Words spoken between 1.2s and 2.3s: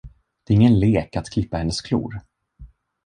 klippa hennes klor!